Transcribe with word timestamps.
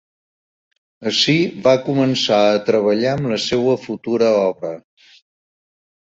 Ací 1.09 1.33
va 1.67 1.73
començar 1.89 2.39
a 2.45 2.55
treballar 2.69 3.11
en 3.17 3.27
la 3.33 3.37
seua 3.43 3.75
futura 3.83 4.31
obra. 4.47 4.73